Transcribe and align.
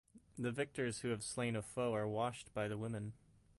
The 0.35 0.51
victors 0.51 1.01
who 1.01 1.09
have 1.09 1.21
slain 1.23 1.55
a 1.55 1.61
foe 1.61 1.93
are 1.93 2.07
washed 2.07 2.51
by 2.55 2.67
the 2.67 2.75
women. 2.75 3.13